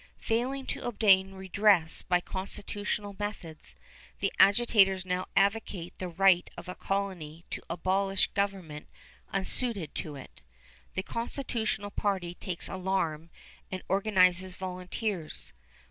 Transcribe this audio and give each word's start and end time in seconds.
Failing 0.17 0.65
to 0.65 0.83
obtain 0.87 1.35
redress 1.35 2.01
by 2.01 2.21
constitutional 2.21 3.15
methods, 3.19 3.75
the 4.19 4.33
agitators 4.39 5.05
now 5.05 5.27
advocate 5.35 5.93
the 5.99 6.07
right 6.07 6.49
of 6.57 6.67
a 6.67 6.73
colony 6.73 7.45
to 7.51 7.61
abolish 7.69 8.25
government 8.33 8.87
unsuited 9.31 9.93
to 9.93 10.15
it. 10.15 10.41
The 10.95 11.03
constitutional 11.03 11.91
party 11.91 12.33
takes 12.33 12.67
alarm 12.67 13.29
and 13.71 13.83
organizes 13.87 14.55
volunteers. 14.55 15.53